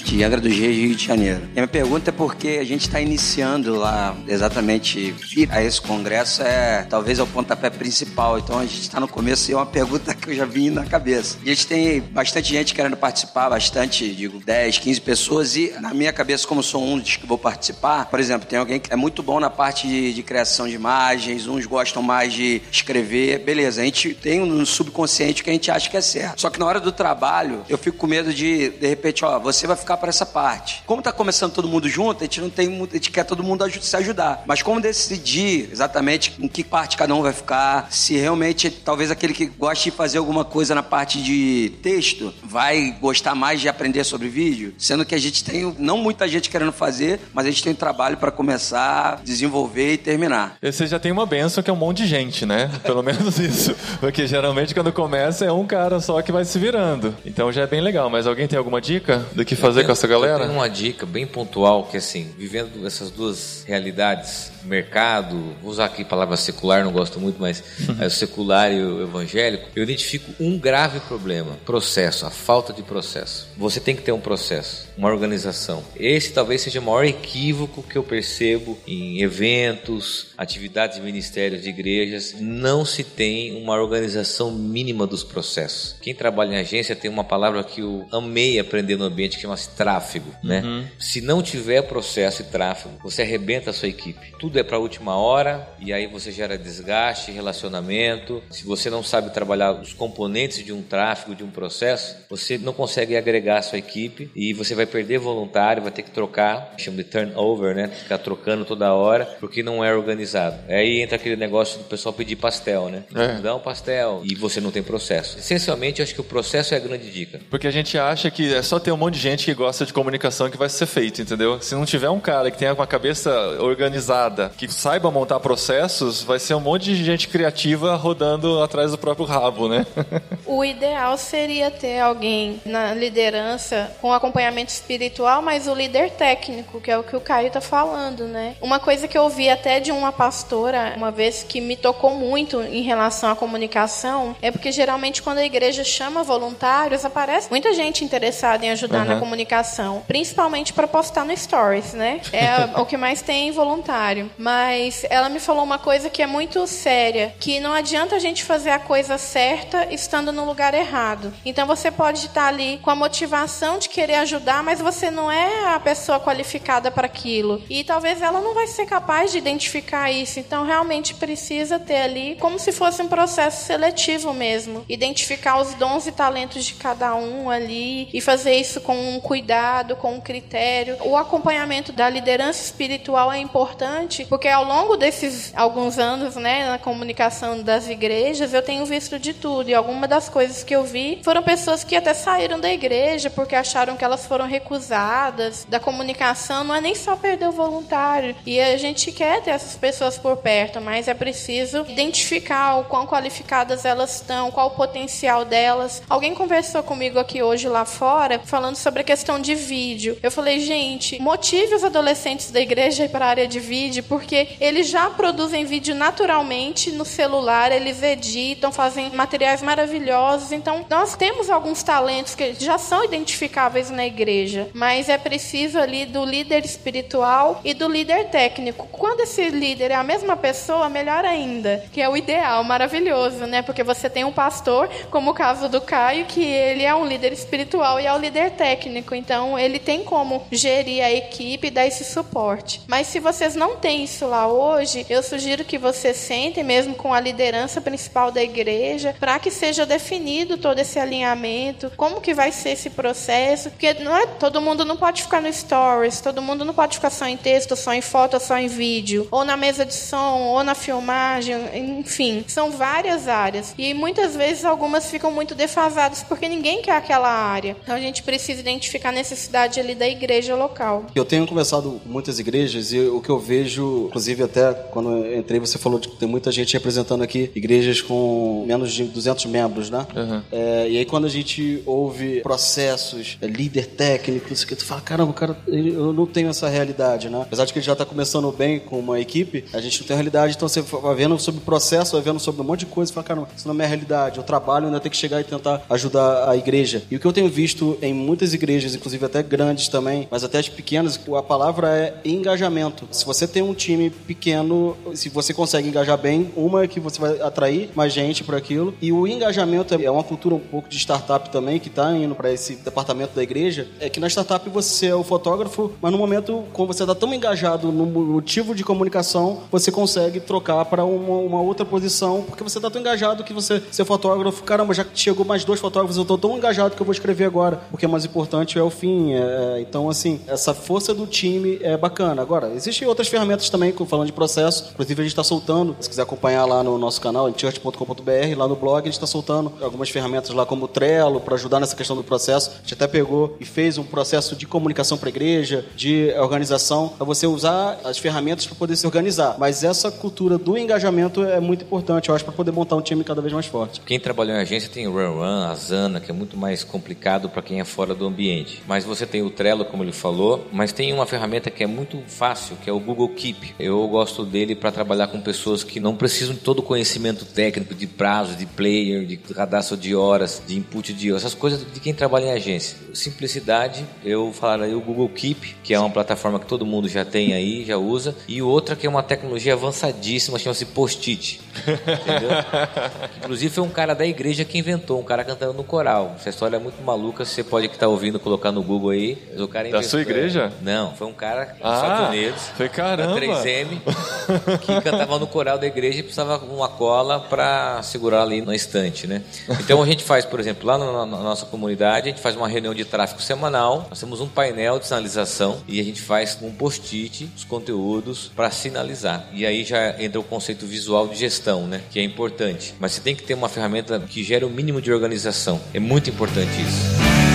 [0.07, 1.41] De Angra dos Reis, Rio de Janeiro.
[1.53, 5.81] E a minha pergunta é porque a gente está iniciando lá exatamente ir a esse
[5.81, 8.39] congresso é talvez é o pontapé principal.
[8.39, 10.85] Então a gente está no começo e é uma pergunta que eu já vim na
[10.85, 11.37] cabeça.
[11.43, 15.55] E a gente tem bastante gente querendo participar, bastante, digo, 10, 15 pessoas.
[15.57, 18.79] E na minha cabeça, como sou um dos que vou participar, por exemplo, tem alguém
[18.79, 22.61] que é muito bom na parte de, de criação de imagens, uns gostam mais de
[22.71, 23.39] escrever.
[23.39, 26.39] Beleza, a gente tem um subconsciente que a gente acha que é certo.
[26.39, 29.67] Só que na hora do trabalho, eu fico com medo de, de repente, ó, você
[29.67, 30.83] vai ficar para essa parte.
[30.85, 33.43] Como tá começando todo mundo junto, a gente não tem muito, a gente quer todo
[33.43, 34.43] mundo se ajudar.
[34.45, 39.33] Mas como decidir exatamente em que parte cada um vai ficar, se realmente talvez aquele
[39.33, 44.03] que gosta de fazer alguma coisa na parte de texto vai gostar mais de aprender
[44.03, 47.63] sobre vídeo, sendo que a gente tem não muita gente querendo fazer, mas a gente
[47.63, 50.57] tem um trabalho para começar, desenvolver e terminar.
[50.61, 52.69] Você já tem uma benção que é um monte de gente, né?
[52.83, 53.75] Pelo menos isso.
[53.99, 57.15] Porque geralmente quando começa é um cara só que vai se virando.
[57.25, 58.09] Então já é bem legal.
[58.09, 60.43] Mas alguém tem alguma dica do que fazer com essa galera?
[60.43, 65.85] Eu tenho uma dica bem pontual que assim, vivendo essas duas realidades, mercado, vou usar
[65.85, 67.63] aqui a palavra secular, não gosto muito, mas
[67.99, 72.83] é o secular e o evangélico, eu identifico um grave problema: processo, a falta de
[72.83, 73.47] processo.
[73.57, 75.83] Você tem que ter um processo, uma organização.
[75.95, 81.69] Esse talvez seja o maior equívoco que eu percebo em eventos, atividades de ministérios de
[81.69, 82.35] igrejas.
[82.39, 85.95] Não se tem uma organização mínima dos processos.
[86.01, 89.69] Quem trabalha em agência tem uma palavra que eu amei aprender no ambiente que chama-se
[89.69, 90.61] tráfego, né?
[90.61, 90.85] Uhum.
[90.99, 94.33] Se não tiver processo e tráfego, você arrebenta a sua equipe.
[94.39, 98.41] Tudo é para a última hora e aí você gera desgaste, relacionamento.
[98.49, 102.73] Se você não sabe trabalhar os componentes de um tráfego, de um processo, você não
[102.73, 106.97] consegue agregar a sua equipe e você vai perder voluntário, vai ter que trocar, chama
[106.97, 107.87] de turnover, né?
[107.87, 110.57] Ficar trocando toda hora porque não é organizado.
[110.67, 113.03] Aí entra aquele negócio do pessoal pedir pastel, né?
[113.15, 113.41] É.
[113.41, 115.37] Dá um pastel e você não tem processo.
[115.37, 117.39] Essencialmente, eu acho que o processo é a grande dica.
[117.49, 119.93] Porque a gente acha que é só ter um monte de gente que gosta de
[119.93, 121.61] comunicação que vai ser feito, entendeu?
[121.61, 126.39] Se não tiver um cara que tenha uma cabeça organizada, que saiba montar processos, vai
[126.39, 129.85] ser um monte de gente criativa rodando atrás do próprio rabo, né?
[130.45, 136.91] o ideal seria ter alguém na liderança com acompanhamento espiritual, mas o líder técnico, que
[136.91, 138.55] é o que o Caio tá falando, né?
[138.61, 142.61] Uma coisa que eu ouvi até de uma pastora uma vez que me tocou muito
[142.61, 148.03] em relação à comunicação é porque geralmente quando a igreja chama voluntários, aparece muita gente
[148.03, 149.13] interessada em ajudar uhum.
[149.13, 152.21] na comunicação, principalmente para postar no stories, né?
[152.31, 154.26] É o que mais tem voluntário.
[154.37, 158.43] Mas ela me falou uma coisa que é muito séria, que não adianta a gente
[158.43, 161.33] fazer a coisa certa estando no lugar errado.
[161.45, 165.73] Então você pode estar ali com a motivação de querer ajudar, mas você não é
[165.73, 167.63] a pessoa qualificada para aquilo.
[167.69, 170.39] E talvez ela não vai ser capaz de identificar isso.
[170.39, 176.07] Então realmente precisa ter ali como se fosse um processo seletivo mesmo, identificar os dons
[176.07, 180.97] e talentos de cada um ali e fazer isso com um cuidado, com um critério.
[181.01, 186.77] O acompanhamento da liderança espiritual é importante porque ao longo desses alguns anos, né, na
[186.77, 191.19] comunicação das igrejas, eu tenho visto de tudo e algumas das coisas que eu vi
[191.23, 195.65] foram pessoas que até saíram da igreja porque acharam que elas foram recusadas.
[195.69, 199.75] Da comunicação não é nem só perder o voluntário e a gente quer ter essas
[199.75, 205.45] pessoas por perto, mas é preciso identificar o quão qualificadas elas estão, qual o potencial
[205.45, 206.01] delas.
[206.09, 210.17] Alguém conversou comigo aqui hoje lá fora falando sobre a questão de vídeo.
[210.21, 214.89] Eu falei, gente, motive os adolescentes da igreja para a área de vídeo porque eles
[214.89, 220.51] já produzem vídeo naturalmente no celular, eles editam, fazem materiais maravilhosos.
[220.51, 226.05] Então, nós temos alguns talentos que já são identificáveis na igreja, mas é preciso ali
[226.05, 228.87] do líder espiritual e do líder técnico.
[228.91, 233.61] Quando esse líder é a mesma pessoa, melhor ainda, que é o ideal, maravilhoso, né?
[233.61, 237.33] Porque você tem um pastor, como o caso do Caio, que ele é um líder
[237.33, 239.13] espiritual e é o líder técnico.
[239.15, 242.81] Então, ele tem como gerir a equipe e dar esse suporte.
[242.87, 247.13] Mas se vocês não têm isso lá hoje, eu sugiro que vocês sentem mesmo com
[247.13, 252.51] a liderança principal da igreja, para que seja definido todo esse alinhamento, como que vai
[252.51, 256.65] ser esse processo, porque não é todo mundo não pode ficar no stories, todo mundo
[256.65, 259.85] não pode ficar só em texto, só em foto, só em vídeo, ou na mesa
[259.85, 261.55] de som, ou na filmagem,
[261.99, 263.73] enfim, são várias áreas.
[263.77, 267.75] E muitas vezes algumas ficam muito defasadas porque ninguém quer aquela área.
[267.83, 271.05] Então a gente precisa identificar a necessidade ali da igreja local.
[271.15, 275.39] Eu tenho conversado com muitas igrejas e o que eu vejo, inclusive até quando eu
[275.39, 279.45] entrei você falou de que tem muita gente representando aqui igrejas com menos de 200
[279.45, 280.05] membros, né?
[280.15, 280.41] Uhum.
[280.51, 285.01] É, e aí quando a gente ouve processos, é, líder técnico, isso que tu fala,
[285.01, 287.41] caramba, cara, eu não tenho essa realidade, né?
[287.41, 290.15] Apesar de que ele já está começando bem com uma equipe, a gente não tem
[290.15, 293.13] realidade, então você vai vendo sobre processo, vai vendo sobre um monte de coisa e
[293.13, 294.37] fala, caramba, isso não é minha realidade.
[294.37, 297.03] Eu trabalho, ainda tenho que chegar e tentar ajudar a igreja.
[297.11, 300.43] E o que eu tenho visto em muitas igrejas, inclusive inclusive até grandes também, mas
[300.43, 303.07] até as pequenas, a palavra é engajamento.
[303.11, 307.19] Se você tem um time pequeno, se você consegue engajar bem, uma é que você
[307.19, 308.93] vai atrair mais gente para aquilo.
[309.01, 312.51] E o engajamento é uma cultura um pouco de startup também, que está indo para
[312.51, 313.87] esse departamento da igreja.
[313.99, 317.33] É que na startup você é o fotógrafo, mas no momento, quando você está tão
[317.33, 322.79] engajado no motivo de comunicação, você consegue trocar para uma, uma, outra posição, porque você
[322.79, 326.37] está tão engajado que você, ser fotógrafo, caramba, já chegou mais dois fotógrafos, eu estou
[326.37, 329.33] tão engajado que eu vou escrever agora, porque é mais importante é o fim.
[329.33, 332.41] É, então, assim, essa força do time é bacana.
[332.41, 336.21] Agora, existem outras ferramentas também, falando de processo, inclusive a gente está soltando, se quiser
[336.21, 340.51] acompanhar lá no nosso canal, church.com.br, lá no blog, a gente está soltando algumas ferramentas
[340.51, 342.71] lá como o Trello, para ajudar nessa questão do processo.
[342.71, 347.09] A gente até pegou e fez um processo de comunicação para a igreja, de organização,
[347.09, 349.55] para você usar as ferramentas para poder se organizar.
[349.57, 353.23] Mas essa cultura do engajamento é muito importante, eu acho, para poder montar um time
[353.23, 354.01] cada vez mais forte.
[354.01, 357.49] Quem trabalhou em agência tem o Run Run, a Zana, que é muito mais complicado
[357.49, 358.81] para quem é fora do ambiente.
[358.87, 362.17] Mas você tem o Trello, como ele falou, mas tem uma ferramenta que é muito
[362.27, 363.46] fácil, que é o Google Keep.
[363.79, 367.93] Eu gosto dele para trabalhar com pessoas que não precisam de todo o conhecimento técnico,
[367.93, 371.99] de prazo, de player, de cadastro de horas, de input de horas, essas coisas de
[371.99, 372.97] quem trabalha em agência.
[373.13, 377.53] Simplicidade, eu falaria o Google Keep, que é uma plataforma que todo mundo já tem
[377.53, 381.61] aí, já usa, e outra que é uma tecnologia avançadíssima, chama-se Post-it.
[381.77, 382.49] Entendeu?
[383.37, 386.35] Inclusive foi um cara da igreja que inventou, um cara cantando no coral.
[386.35, 389.37] Essa história é muito maluca, você pode que está ouvindo colocar no Google aí.
[389.57, 390.71] O cara da sua igreja?
[390.81, 392.61] Não, foi um cara dos ah, Estados Unidos.
[392.75, 393.36] Foi caramba.
[393.39, 398.61] Da 3M, que cantava no coral da igreja e precisava uma cola para segurar ali
[398.61, 399.41] na estante, né?
[399.79, 402.67] Então a gente faz, por exemplo, lá na, na nossa comunidade, a gente faz uma
[402.67, 406.71] reunião de tráfego semanal, nós temos um painel de sinalização e a gente faz um
[406.71, 409.47] post-it os conteúdos para sinalizar.
[409.53, 412.01] E aí já entra o conceito visual de gestão, né?
[412.09, 412.93] Que é importante.
[412.99, 415.79] Mas você tem que ter uma ferramenta que gere o mínimo de organização.
[415.93, 417.46] É muito importante isso.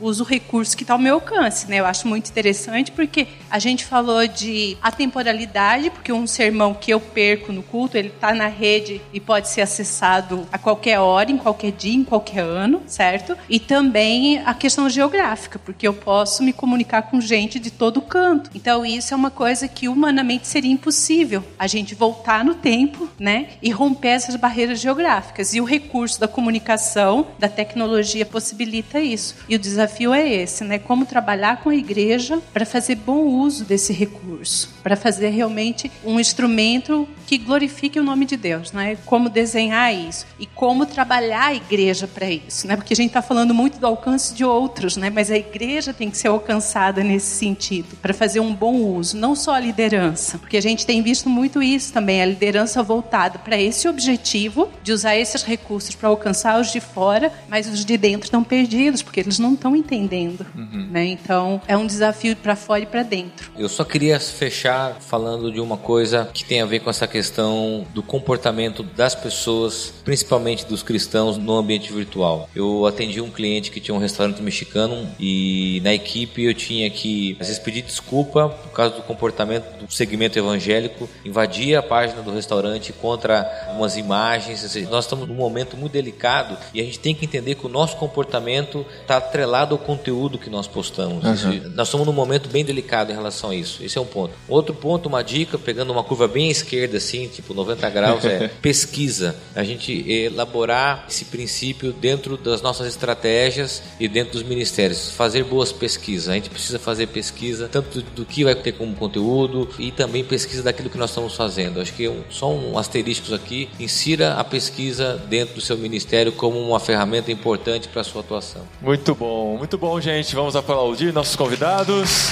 [0.00, 1.80] uso o recurso que está ao meu alcance, né?
[1.80, 7.00] Eu acho muito interessante porque a gente falou de atemporalidade, porque um sermão que eu
[7.00, 11.38] perco no culto, ele está na rede e pode ser acessado a qualquer hora, em
[11.38, 13.36] qualquer dia, em qualquer ano, certo?
[13.48, 18.50] E também a questão geográfica, porque eu posso me comunicar com gente de todo canto.
[18.54, 23.50] Então isso é uma coisa que humanamente seria impossível a gente voltar no tempo, né,
[23.62, 25.54] e romper essas barreiras geográficas.
[25.54, 29.19] E o recurso da comunicação, da tecnologia possibilita isso.
[29.48, 33.64] E o desafio é esse, né, como trabalhar com a igreja para fazer bom uso
[33.64, 38.96] desse recurso, para fazer realmente um instrumento que glorifique o nome de Deus, né?
[39.06, 42.74] Como desenhar isso e como trabalhar a igreja para isso, né?
[42.74, 45.10] Porque a gente está falando muito do alcance de outros, né?
[45.10, 49.36] Mas a igreja tem que ser alcançada nesse sentido para fazer um bom uso, não
[49.36, 53.56] só a liderança, porque a gente tem visto muito isso também, a liderança voltada para
[53.60, 58.24] esse objetivo de usar esses recursos para alcançar os de fora, mas os de dentro
[58.24, 60.46] estão perdidos porque eles não estão entendendo,
[60.88, 61.04] né?
[61.04, 63.50] Então é um desafio para fora e para dentro.
[63.58, 67.84] Eu só queria fechar falando de uma coisa que tem a ver com essa questão
[67.92, 72.48] do comportamento das pessoas, principalmente dos cristãos, no ambiente virtual.
[72.54, 77.36] Eu atendi um cliente que tinha um restaurante mexicano e na equipe eu tinha que,
[77.40, 82.30] às vezes, pedir desculpa por causa do comportamento do segmento evangélico, invadir a página do
[82.30, 84.60] restaurante contra umas imagens.
[84.60, 87.68] Seja, nós estamos num momento muito delicado e a gente tem que entender que o
[87.68, 91.24] nosso comportamento está atrelado ao conteúdo que nós postamos.
[91.24, 93.82] Seja, Nós estamos num momento bem delicado em relação a isso.
[93.82, 94.34] Esse é um ponto.
[94.48, 99.34] Outro ponto, uma dica, pegando uma curva bem esquerda, assim, tipo 90 graus, é pesquisa.
[99.54, 105.10] A gente elaborar esse princípio dentro das nossas estratégias e dentro dos ministérios.
[105.12, 106.28] Fazer boas pesquisas.
[106.28, 110.62] A gente precisa fazer pesquisa tanto do que vai ter como conteúdo e também pesquisa
[110.62, 111.80] daquilo que nós estamos fazendo.
[111.80, 116.58] Acho que um, só um asterisco aqui, insira a pesquisa dentro do seu ministério como
[116.58, 118.62] uma ferramenta importante para a sua atuação.
[118.90, 120.34] Muito bom, muito bom, gente.
[120.34, 122.30] Vamos aplaudir nossos convidados.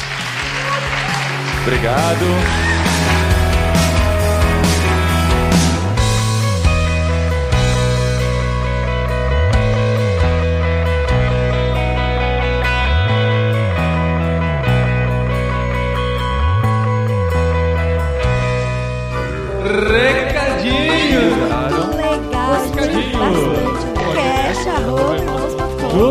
[1.62, 2.97] Obrigado.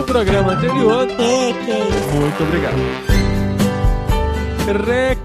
[0.07, 1.07] Programa anterior.
[2.15, 2.77] Muito obrigado.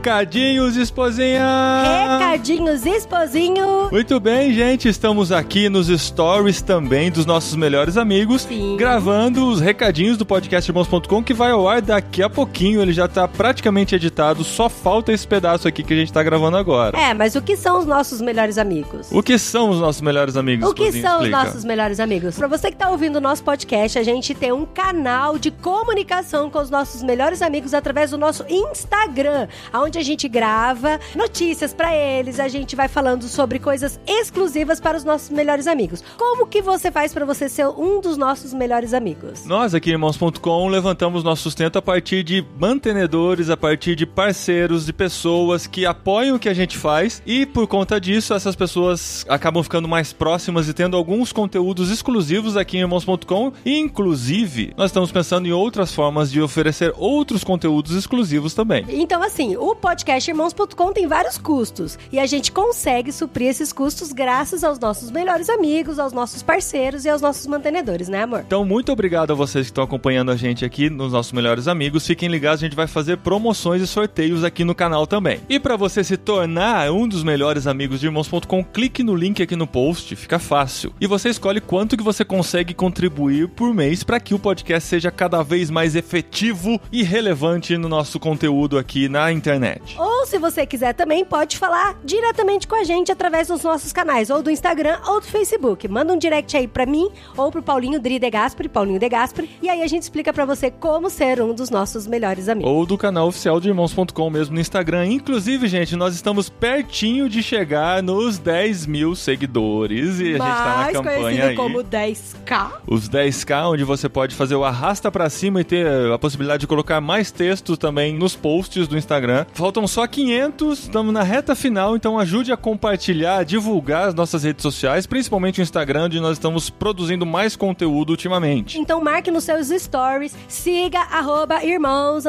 [0.04, 2.18] Recadinhos, esposinha!
[2.18, 3.88] Recadinhos, esposinho!
[3.92, 8.76] Muito bem, gente, estamos aqui nos stories também dos nossos melhores amigos, Sim.
[8.76, 12.82] gravando os recadinhos do podcast irmãos.com que vai ao ar daqui a pouquinho.
[12.82, 16.56] Ele já tá praticamente editado, só falta esse pedaço aqui que a gente tá gravando
[16.56, 16.98] agora.
[16.98, 19.06] É, mas o que são os nossos melhores amigos?
[19.12, 20.68] O que são os nossos melhores amigos?
[20.68, 21.44] O que são os Explica.
[21.44, 22.36] nossos melhores amigos?
[22.36, 26.50] Pra você que tá ouvindo o nosso podcast, a gente tem um canal de comunicação
[26.50, 31.94] com os nossos melhores amigos através do nosso Instagram, onde a gente grava notícias pra
[31.94, 36.02] eles, a gente vai falando sobre coisas exclusivas para os nossos melhores amigos.
[36.16, 39.44] Como que você faz pra você ser um dos nossos melhores amigos?
[39.44, 44.92] Nós aqui, irmãos.com, levantamos nosso sustento a partir de mantenedores, a partir de parceiros, de
[44.92, 49.62] pessoas que apoiam o que a gente faz e por conta disso essas pessoas acabam
[49.62, 55.12] ficando mais próximas e tendo alguns conteúdos exclusivos aqui em irmãos.com e inclusive nós estamos
[55.12, 58.84] pensando em outras formas de oferecer outros conteúdos exclusivos também.
[58.88, 64.12] Então, assim, o podcast Irmãos.com tem vários custos e a gente consegue suprir esses custos
[64.12, 68.44] graças aos nossos melhores amigos, aos nossos parceiros e aos nossos mantenedores, né, amor?
[68.46, 72.06] Então, muito obrigado a vocês que estão acompanhando a gente aqui nos nossos melhores amigos.
[72.06, 75.40] Fiquem ligados, a gente vai fazer promoções e sorteios aqui no canal também.
[75.48, 79.56] E para você se tornar um dos melhores amigos de irmãos.com, clique no link aqui
[79.56, 80.94] no post, fica fácil.
[81.00, 85.10] E você escolhe quanto que você consegue contribuir por mês para que o podcast seja
[85.10, 89.71] cada vez mais efetivo e relevante no nosso conteúdo aqui na internet.
[89.96, 94.30] Ou se você quiser também, pode falar diretamente com a gente através dos nossos canais,
[94.30, 95.86] ou do Instagram ou do Facebook.
[95.88, 99.50] Manda um direct aí pra mim ou pro Paulinho Dri de Gasperi, Paulinho de Gasperi,
[99.62, 102.70] e aí a gente explica pra você como ser um dos nossos melhores amigos.
[102.70, 105.06] Ou do canal oficial de irmãos.com mesmo no Instagram.
[105.06, 110.46] Inclusive, gente, nós estamos pertinho de chegar nos 10 mil seguidores e a gente tá
[110.46, 111.56] na Mais campanha conhecido aí.
[111.56, 112.70] como 10K.
[112.86, 116.66] Os 10k, onde você pode fazer o arrasta pra cima e ter a possibilidade de
[116.66, 119.46] colocar mais textos também nos posts do Instagram.
[119.62, 124.42] Faltam só 500, estamos na reta final, então ajude a compartilhar, a divulgar as nossas
[124.42, 128.76] redes sociais, principalmente o Instagram, onde nós estamos produzindo mais conteúdo ultimamente.
[128.76, 132.24] Então marque nos seus stories, siga arroba irmãos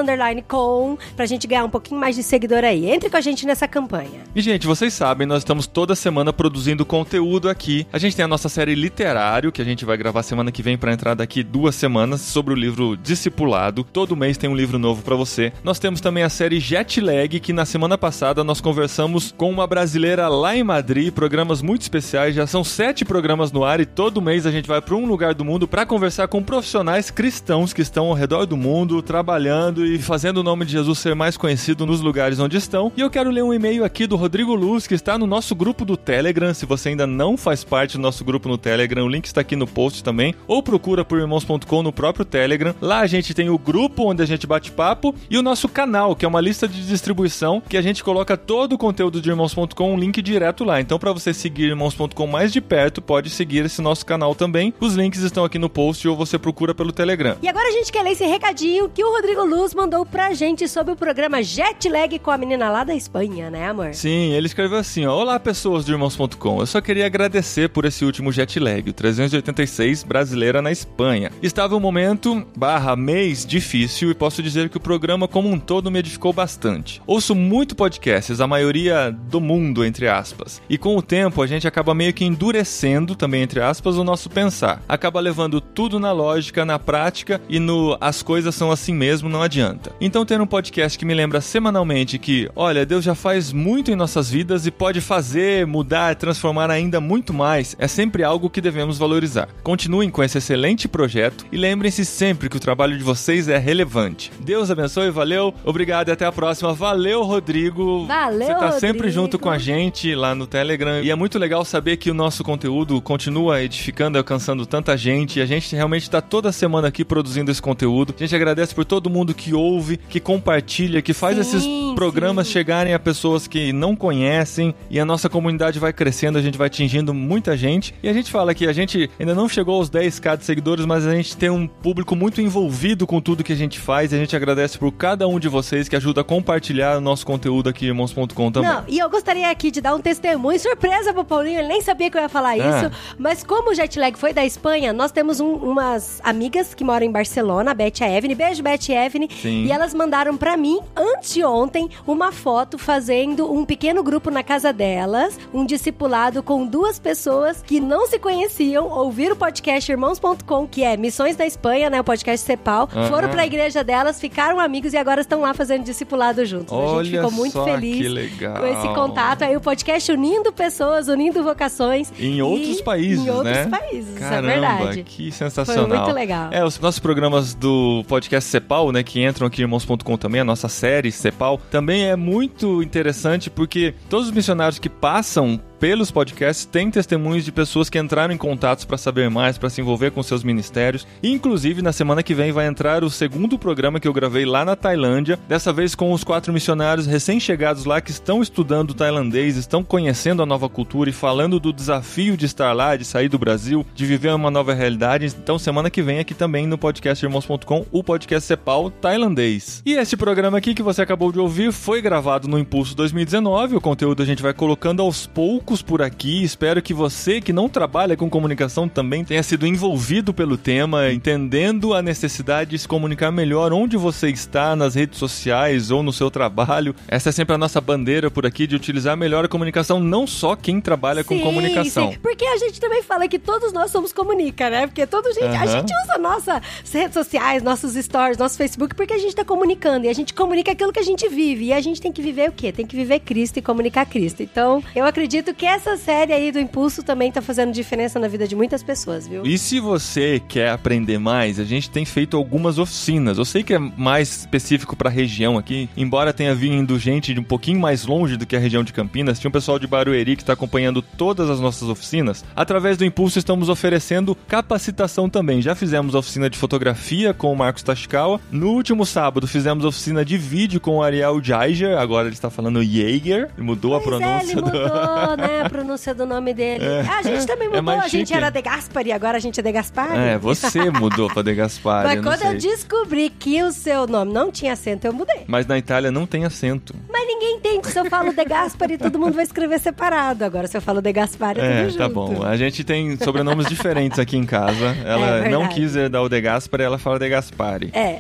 [0.48, 2.88] com, pra gente ganhar um pouquinho mais de seguidor aí.
[2.88, 4.22] Entre com a gente nessa campanha.
[4.36, 7.88] E, gente, vocês sabem, nós estamos toda semana produzindo conteúdo aqui.
[7.92, 10.78] A gente tem a nossa série Literário, que a gente vai gravar semana que vem
[10.78, 13.84] para entrar daqui duas semanas, sobre o livro Discipulado.
[13.84, 15.52] Todo mês tem um livro novo para você.
[15.64, 20.28] Nós temos também a série Jet Que na semana passada nós conversamos com uma brasileira
[20.28, 22.36] lá em Madrid, programas muito especiais.
[22.36, 25.34] Já são sete programas no ar e todo mês a gente vai para um lugar
[25.34, 29.98] do mundo para conversar com profissionais cristãos que estão ao redor do mundo, trabalhando e
[30.00, 32.92] fazendo o nome de Jesus ser mais conhecido nos lugares onde estão.
[32.96, 35.86] E eu quero ler um e-mail aqui do Rodrigo Luz, que está no nosso grupo
[35.86, 36.54] do Telegram.
[36.54, 39.56] Se você ainda não faz parte do nosso grupo no Telegram, o link está aqui
[39.56, 40.36] no post também.
[40.46, 42.76] Ou procura por irmãos.com no próprio Telegram.
[42.82, 46.16] Lá a gente tem o grupo onde a gente bate papo e o nosso canal,
[46.16, 49.94] que é uma lista de distribuição que a gente coloca todo o conteúdo de irmãos.com,
[49.94, 50.80] um link direto lá.
[50.80, 54.74] Então, para você seguir irmãos.com mais de perto, pode seguir esse nosso canal também.
[54.80, 57.36] Os links estão aqui no post ou você procura pelo Telegram.
[57.42, 60.68] E agora a gente quer ler esse recadinho que o Rodrigo Luz mandou pra gente
[60.68, 63.94] sobre o programa Jet Lag com a menina lá da Espanha, né, amor?
[63.94, 68.06] Sim, ele escreveu assim, ó, Olá pessoas do Irmãos.com, eu só queria agradecer por esse
[68.06, 71.32] último jet lag, o 386 brasileira na Espanha.
[71.42, 75.92] Estava um momento, barra mês, difícil e posso dizer que o programa como um todo
[75.92, 76.93] me edificou bastante.
[77.06, 80.62] Ouço muito podcasts, a maioria do mundo, entre aspas.
[80.70, 84.30] E com o tempo a gente acaba meio que endurecendo, também entre aspas, o nosso
[84.30, 84.82] pensar.
[84.88, 89.42] Acaba levando tudo na lógica, na prática e no as coisas são assim mesmo, não
[89.42, 89.92] adianta.
[90.00, 93.96] Então ter um podcast que me lembra semanalmente que, olha, Deus já faz muito em
[93.96, 98.98] nossas vidas e pode fazer, mudar, transformar ainda muito mais, é sempre algo que devemos
[98.98, 99.48] valorizar.
[99.64, 104.32] Continuem com esse excelente projeto e lembrem-se sempre que o trabalho de vocês é relevante.
[104.40, 106.74] Deus abençoe, valeu, obrigado e até a próxima.
[106.84, 108.06] Valeu, Rodrigo.
[108.06, 109.14] Valeu, Você tá sempre Rodrigo.
[109.14, 111.02] junto com a gente lá no Telegram.
[111.02, 115.40] E é muito legal saber que o nosso conteúdo continua edificando e alcançando tanta gente.
[115.40, 118.14] E a gente realmente tá toda semana aqui produzindo esse conteúdo.
[118.18, 122.48] A gente agradece por todo mundo que ouve, que compartilha, que faz Sim, esses programas
[122.48, 122.54] sim.
[122.54, 124.76] chegarem a pessoas que não conhecem.
[124.90, 127.96] E a nossa comunidade vai crescendo, a gente vai atingindo muita gente.
[128.04, 131.08] E a gente fala que a gente ainda não chegou aos 10k de seguidores, mas
[131.08, 134.12] a gente tem um público muito envolvido com tudo que a gente faz.
[134.12, 137.26] E a gente agradece por cada um de vocês que ajuda a compartilhar o nosso
[137.26, 138.70] conteúdo aqui em irmãos.com também.
[138.70, 142.10] Não, e eu gostaria aqui de dar um testemunho, surpresa pro Paulinho, ele nem sabia
[142.10, 142.58] que eu ia falar Ah.
[142.58, 146.84] isso, mas como o jet lag foi da Espanha, nós temos um- umas amigas que
[146.84, 149.66] moram em Barcelona, a Beth e a Evelyn, beijo Beth e Evelyn, Sim.
[149.66, 155.38] e elas mandaram pra mim, anteontem, uma foto fazendo um pequeno grupo na casa delas,
[155.54, 160.96] um discipulado com duas pessoas que não se conheciam, ouviram o podcast irmãos.com, que é
[160.98, 163.08] Missões da Espanha, né, o podcast Cepal, Aham.
[163.10, 166.63] foram pra igreja delas, ficaram amigos e agora estão lá fazendo discipulado juntos.
[166.72, 168.08] A gente Olha ficou muito só feliz
[168.40, 172.12] com esse contato aí, o podcast unindo pessoas, unindo vocações.
[172.20, 173.66] Em outros países, Em outros né?
[173.68, 175.04] países, Caramba, isso é verdade.
[175.04, 175.88] que sensacional.
[175.88, 176.50] Foi muito legal.
[176.52, 180.46] É, os nossos programas do podcast Cepal, né, que entram aqui em irmãos.com também, a
[180.46, 186.64] nossa série Cepal, também é muito interessante porque todos os missionários que passam pelos podcasts
[186.64, 190.24] têm testemunhos de pessoas que entraram em contatos para saber mais, para se envolver com
[190.24, 191.06] seus ministérios.
[191.22, 194.64] E, inclusive, na semana que vem vai entrar o segundo programa que eu gravei lá
[194.64, 199.84] na Tailândia, dessa vez com os quatro missionários recém-chegados lá que estão estudando tailandês, estão
[199.84, 203.86] conhecendo a nova cultura e falando do desafio de estar lá, de sair do Brasil,
[203.94, 205.26] de viver uma nova realidade.
[205.26, 209.82] Então, semana que vem aqui também no podcast irmãos.com, o podcast Cepal tailandês.
[209.86, 213.76] E esse programa aqui que você acabou de ouvir foi gravado no Impulso 2019.
[213.76, 216.44] O conteúdo a gente vai colocando aos poucos por aqui.
[216.44, 221.94] Espero que você que não trabalha com comunicação também tenha sido envolvido pelo tema, entendendo
[221.94, 226.30] a necessidade de se comunicar melhor onde você está nas redes sociais ou no seu
[226.32, 226.96] trabalho.
[227.08, 230.56] Essa é sempre a nossa bandeira por aqui de utilizar melhor a comunicação, não só
[230.56, 232.12] quem trabalha com Sim, comunicação.
[232.12, 232.18] sim.
[232.22, 234.88] Porque a gente também fala que todos nós somos comunica, né?
[234.88, 235.68] Porque todo gente, a Aham.
[235.68, 236.62] gente usa nossas
[236.92, 240.06] redes sociais, nossos stories, nosso Facebook, porque a gente tá comunicando.
[240.06, 241.66] E a gente comunica aquilo que a gente vive.
[241.66, 242.72] E a gente tem que viver o quê?
[242.72, 244.44] Tem que viver Cristo e comunicar Cristo.
[244.44, 248.48] Então, eu acredito que essa série aí do Impulso também tá fazendo diferença na vida
[248.48, 249.46] de muitas pessoas, viu?
[249.46, 253.38] E se você quer aprender mais, a gente tem feito algumas oficinas.
[253.38, 257.40] Eu sei que é mais específico para a região aqui, embora tenha vindo gente de
[257.40, 260.36] um pouquinho mais longe do que a região de Campinas, tinha um pessoal de Barueri
[260.36, 262.44] que está acompanhando todas as nossas oficinas.
[262.56, 265.62] Através do Impulso estamos oferecendo capacitação também.
[265.62, 268.40] Já fizemos a oficina de fotografia com o Marcos Tashikawa.
[268.52, 272.50] No último sábado fizemos a oficina de vídeo com o Ariel Jaeger, agora ele está
[272.50, 274.72] falando Jaeger, mudou a Pois é, pronúncia ele do...
[275.48, 276.84] né, a pronúncia do nome dele.
[277.10, 279.64] a gente também É mudou, mais a gente era de Gaspari, agora a gente é
[279.64, 280.18] de Gaspari.
[280.18, 282.72] É, você mudou para De Gaspari, Mas eu quando eu sei.
[282.72, 285.44] descobri que o seu nome não tinha acento, eu mudei.
[285.48, 286.96] Mas na Itália não tem acento.
[287.12, 290.44] Mas ninguém entende se eu falo De Gaspari, todo mundo vai escrever separado.
[290.46, 292.14] Agora, se eu falo De Gaspari, é, É, tudo tá junto.
[292.16, 292.44] bom.
[292.44, 294.96] A gente tem sobrenomes diferentes aqui em casa.
[295.06, 297.90] Ela É não quis dar o De Gaspari, ela fala De Gaspari.
[297.94, 298.20] É.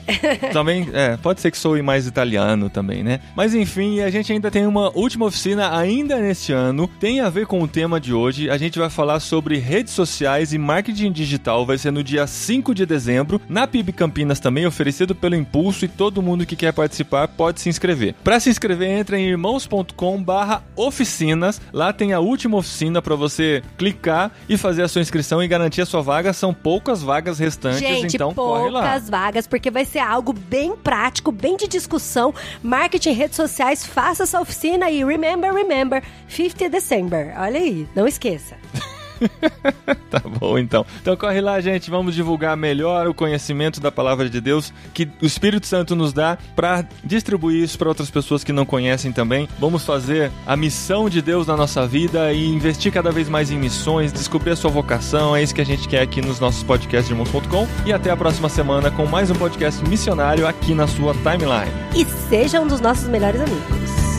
[0.51, 3.19] Também, é, pode ser que soe mais italiano também, né?
[3.35, 6.87] Mas enfim, a gente ainda tem uma última oficina ainda neste ano.
[6.99, 8.49] Tem a ver com o tema de hoje.
[8.49, 11.65] A gente vai falar sobre redes sociais e marketing digital.
[11.65, 15.87] Vai ser no dia 5 de dezembro, na PIB Campinas também, oferecido pelo Impulso e
[15.87, 18.15] todo mundo que quer participar pode se inscrever.
[18.23, 21.61] Para se inscrever, entra em irmãos.com barra oficinas.
[21.71, 25.81] Lá tem a última oficina para você clicar e fazer a sua inscrição e garantir
[25.81, 26.33] a sua vaga.
[26.33, 28.81] São poucas vagas restantes, Gente, então corre lá.
[28.81, 32.33] poucas vagas, porque vai ser algo bem prático, bem de discussão.
[32.61, 37.02] Marketing, redes sociais, faça essa oficina e remember, remember, 50 December.
[37.37, 38.55] Olha aí, não esqueça.
[40.09, 40.85] Tá bom, então.
[41.01, 41.89] Então corre lá, gente.
[41.89, 46.37] Vamos divulgar melhor o conhecimento da palavra de Deus que o Espírito Santo nos dá
[46.55, 49.47] para distribuir isso para outras pessoas que não conhecem também.
[49.59, 53.57] Vamos fazer a missão de Deus na nossa vida e investir cada vez mais em
[53.57, 55.35] missões, descobrir a sua vocação.
[55.35, 57.67] É isso que a gente quer aqui nos nossos podcasts de irmãos.com.
[57.85, 61.71] E até a próxima semana com mais um podcast missionário aqui na sua timeline.
[61.95, 64.12] E seja um dos nossos melhores amigos.